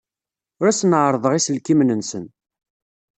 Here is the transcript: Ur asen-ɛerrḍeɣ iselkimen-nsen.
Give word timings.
Ur 0.59 0.65
asen-ɛerrḍeɣ 0.67 1.33
iselkimen-nsen. 1.35 2.25